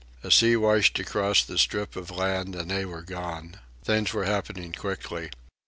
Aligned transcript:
A 0.23 0.31
sea 0.31 0.55
washed 0.55 0.97
across 0.97 1.43
the 1.43 1.59
strip 1.59 1.95
of 1.95 2.07
sand, 2.07 2.55
and 2.55 2.71
they 2.71 2.85
were 2.85 3.03
gone. 3.03 3.57
Things 3.85 4.13
were 4.13 4.25
happening 4.25 4.73
quickly. 4.73 5.29